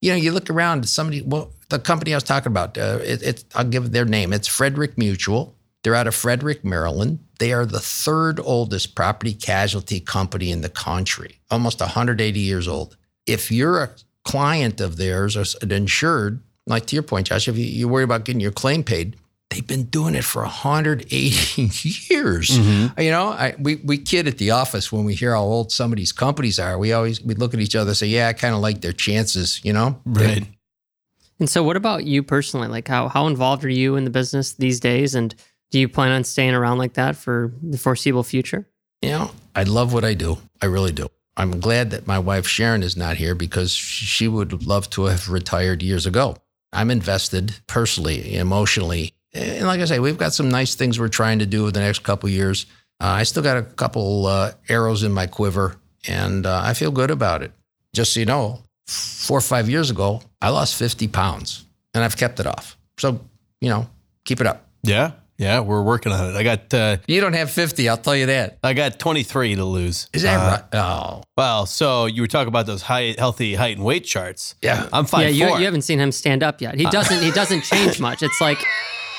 [0.01, 3.21] you know, you look around, somebody, well, the company I was talking about, uh, it,
[3.21, 4.33] it, I'll give their name.
[4.33, 5.55] It's Frederick Mutual.
[5.83, 7.19] They're out of Frederick, Maryland.
[7.39, 12.97] They are the third oldest property casualty company in the country, almost 180 years old.
[13.25, 13.91] If you're a
[14.25, 18.03] client of theirs or an insured, like to your point, Josh, if you, you worry
[18.03, 19.15] about getting your claim paid,
[19.49, 21.09] they've been doing it for 180
[22.13, 22.49] years.
[22.49, 23.01] Mm-hmm.
[23.01, 25.91] You know, I, we, we kid at the office when we hear how old some
[25.91, 26.77] of these companies are.
[26.77, 28.93] We always we look at each other and say, yeah, I kind of like their
[28.93, 29.99] chances, you know?
[30.05, 30.45] Right.
[31.39, 32.67] And so, what about you personally?
[32.67, 35.15] Like, how how involved are you in the business these days?
[35.15, 35.33] And
[35.71, 38.67] do you plan on staying around like that for the foreseeable future?
[39.01, 40.37] You know, I love what I do.
[40.61, 41.09] I really do.
[41.37, 45.29] I'm glad that my wife Sharon is not here because she would love to have
[45.29, 46.35] retired years ago.
[46.73, 49.13] I'm invested personally, emotionally.
[49.33, 51.79] And like I say, we've got some nice things we're trying to do in the
[51.81, 52.65] next couple of years.
[53.01, 55.75] Uh, I still got a couple uh, arrows in my quiver,
[56.07, 57.51] and uh, I feel good about it.
[57.93, 62.17] Just so you know, four or five years ago, I lost 50 pounds, and I've
[62.17, 62.77] kept it off.
[62.97, 63.21] So,
[63.61, 63.87] you know,
[64.25, 64.67] keep it up.
[64.83, 66.35] Yeah, yeah, we're working on it.
[66.35, 68.57] I got uh, You don't have 50, I'll tell you that.
[68.63, 70.09] I got 23 to lose.
[70.11, 70.81] Is that Uh, right?
[70.83, 74.55] Oh, Well, so you were talking about those high, healthy height and weight charts.
[74.61, 74.89] yeah.
[74.91, 75.59] I'm five yeah, you, four.
[75.59, 76.75] you haven't seen him stand up yet.
[76.75, 77.21] He doesn't.
[77.23, 78.21] he doesn't change much.
[78.23, 78.59] It's like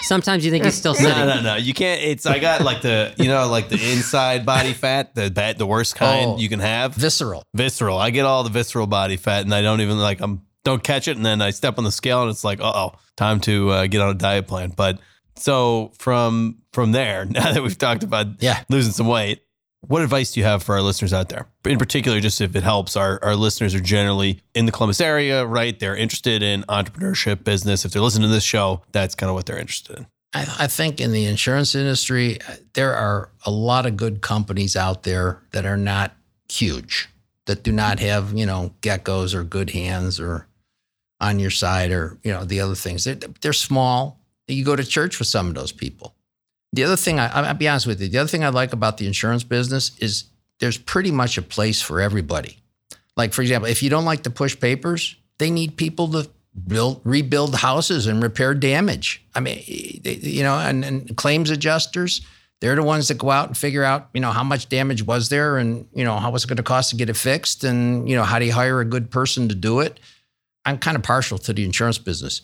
[0.02, 1.10] sometimes you think he's still sitting.
[1.16, 1.56] No, no, no.
[1.56, 2.00] You can't.
[2.02, 5.66] It's I got like the you know like the inside body fat, the bad, the
[5.66, 6.38] worst kind Oh.
[6.38, 6.94] you can have.
[6.94, 7.42] Visceral.
[7.54, 7.98] Visceral.
[7.98, 11.08] I get all the visceral body fat, and I don't even like I'm don't catch
[11.08, 13.70] it, and then I step on the scale, and it's like, uh oh, time to
[13.70, 14.72] uh, get on a diet plan.
[14.76, 14.98] But
[15.36, 18.62] so from from there, now that we've talked about Yeah.
[18.68, 19.42] losing some weight,
[19.80, 21.46] what advice do you have for our listeners out there?
[21.64, 25.46] In particular, just if it helps, our, our listeners are generally in the Columbus area,
[25.46, 25.78] right?
[25.78, 27.84] They're interested in entrepreneurship, business.
[27.84, 30.06] If they're listening to this show, that's kind of what they're interested in.
[30.34, 32.38] I, I think in the insurance industry,
[32.74, 36.12] there are a lot of good companies out there that are not
[36.48, 37.08] huge,
[37.46, 40.46] that do not have, you know, geckos or good hands or
[41.20, 43.04] on your side or, you know, the other things.
[43.04, 44.20] They're, they're small.
[44.46, 46.14] You go to church with some of those people.
[46.72, 48.98] The other thing, I, I'll be honest with you, the other thing I like about
[48.98, 50.24] the insurance business is
[50.60, 52.58] there's pretty much a place for everybody.
[53.16, 56.30] Like, for example, if you don't like to push papers, they need people to
[56.66, 59.24] build, rebuild houses and repair damage.
[59.34, 62.20] I mean, you know, and, and claims adjusters,
[62.60, 65.28] they're the ones that go out and figure out, you know, how much damage was
[65.28, 68.08] there and, you know, how was it going to cost to get it fixed and,
[68.08, 69.98] you know, how do you hire a good person to do it?
[70.64, 72.42] I'm kind of partial to the insurance business.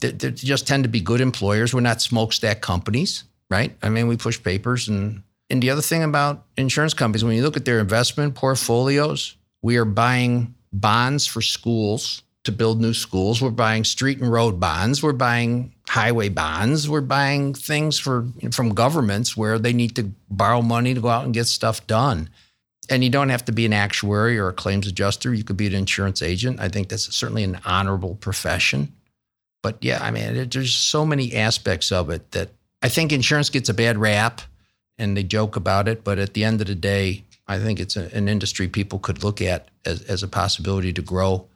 [0.00, 1.74] They, they just tend to be good employers.
[1.74, 3.76] We're not smokestack companies, right?
[3.82, 7.42] I mean, we push papers and and the other thing about insurance companies, when you
[7.42, 13.40] look at their investment portfolios, we are buying bonds for schools to build new schools.
[13.40, 15.02] We're buying street and road bonds.
[15.04, 16.88] We're buying highway bonds.
[16.88, 21.24] We're buying things for from governments where they need to borrow money to go out
[21.24, 22.28] and get stuff done.
[22.88, 25.32] And you don't have to be an actuary or a claims adjuster.
[25.34, 26.60] You could be an insurance agent.
[26.60, 28.92] I think that's certainly an honorable profession.
[29.62, 32.50] But yeah, I mean, it- there's so many aspects of it that
[32.82, 34.40] I think insurance gets a bad rap
[34.98, 36.04] and they joke about it.
[36.04, 39.22] But at the end of the day, I think it's a, an industry people could
[39.22, 41.46] look at as, as a possibility to grow.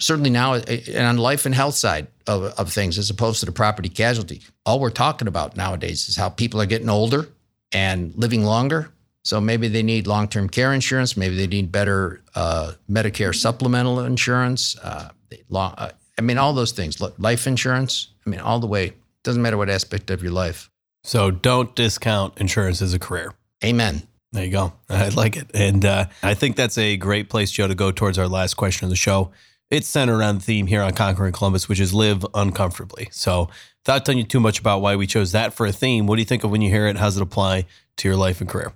[0.00, 3.46] Certainly now, eh, and on life and health side of, of things, as opposed to
[3.46, 7.28] the property casualty, all we're talking about nowadays is how people are getting older
[7.72, 8.90] and living longer.
[9.22, 11.16] So maybe they need long term care insurance.
[11.16, 14.76] Maybe they need better uh, Medicare supplemental insurance.
[14.78, 15.10] Uh,
[15.48, 18.08] long, uh, I mean, all those things, life insurance.
[18.26, 18.92] I mean, all the way
[19.24, 20.70] Doesn't matter what aspect of your life.
[21.02, 23.34] So don't discount insurance as a career.
[23.64, 24.06] Amen.
[24.32, 24.72] There you go.
[24.88, 25.50] I like it.
[25.54, 28.84] And uh, I think that's a great place, Joe, to go towards our last question
[28.84, 29.30] of the show.
[29.70, 33.08] It's centered around the theme here on Conquering Columbus, which is live uncomfortably.
[33.10, 33.48] So,
[33.84, 36.20] without telling you too much about why we chose that for a theme, what do
[36.20, 36.96] you think of when you hear it?
[36.96, 37.66] How does it apply
[37.96, 38.72] to your life and career?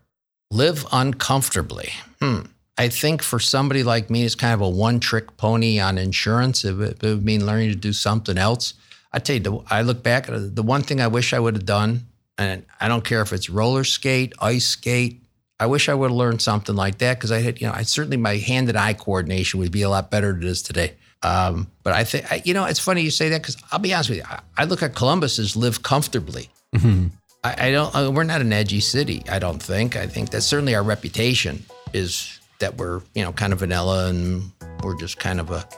[0.51, 1.90] Live uncomfortably.
[2.20, 2.40] Hmm.
[2.78, 6.64] I think for somebody like me, it's kind of a one trick pony on insurance.
[6.64, 8.74] It would, it would mean learning to do something else.
[9.12, 11.54] I tell you, the, I look back at the one thing I wish I would
[11.54, 12.06] have done,
[12.36, 15.22] and I don't care if it's roller skate, ice skate.
[15.61, 17.82] I wish I would have learned something like that because I had, you know, I
[17.82, 20.94] certainly my hand and eye coordination would be a lot better than it is today.
[21.22, 24.11] Um, but I think, you know, it's funny you say that because I'll be honest
[24.11, 24.24] with you.
[24.24, 26.48] I, I, look at Columbus as live comfortably.
[26.76, 27.09] Mm-hmm.
[27.42, 27.94] I, I, don't.
[27.94, 29.24] Uh, we're not an edgy city.
[29.28, 29.96] I don't think.
[29.96, 34.52] I think that certainly our reputation is that we're, you know, kind of vanilla and
[34.84, 35.68] we're just kind of a,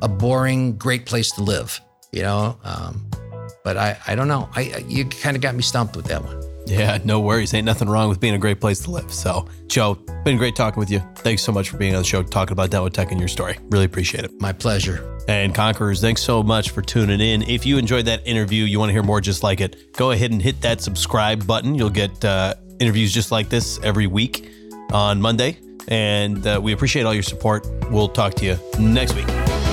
[0.00, 1.80] a boring, great place to live.
[2.14, 2.58] You know.
[2.64, 3.04] Um,
[3.64, 4.48] but I, I don't know.
[4.54, 6.40] I, you kind of got me stumped with that one.
[6.66, 7.52] Yeah, no worries.
[7.52, 9.12] Ain't nothing wrong with being a great place to live.
[9.12, 9.94] So, Joe,
[10.24, 11.00] been great talking with you.
[11.16, 13.58] Thanks so much for being on the show, talking about Demotech and your story.
[13.70, 14.40] Really appreciate it.
[14.40, 15.18] My pleasure.
[15.28, 17.42] And Conquerors, thanks so much for tuning in.
[17.42, 20.30] If you enjoyed that interview, you want to hear more just like it, go ahead
[20.30, 21.74] and hit that subscribe button.
[21.74, 24.50] You'll get uh, interviews just like this every week
[24.92, 25.58] on Monday.
[25.88, 27.66] And uh, we appreciate all your support.
[27.90, 29.63] We'll talk to you next week.